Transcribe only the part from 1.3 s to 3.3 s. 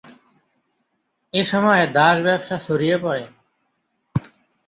এসময় দাস ব্যবসা ছড়িয়ে পরে।